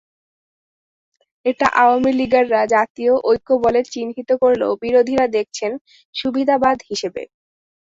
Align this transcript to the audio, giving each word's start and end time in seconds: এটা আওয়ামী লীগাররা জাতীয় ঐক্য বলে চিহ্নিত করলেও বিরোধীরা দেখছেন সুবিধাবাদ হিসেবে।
এটা 1.45 1.67
আওয়ামী 1.81 2.11
লীগাররা 2.19 2.61
জাতীয় 2.75 3.13
ঐক্য 3.29 3.49
বলে 3.63 3.81
চিহ্নিত 3.91 4.29
করলেও 4.41 4.71
বিরোধীরা 4.83 5.25
দেখছেন 5.35 5.71
সুবিধাবাদ 6.15 6.77
হিসেবে। 6.89 7.21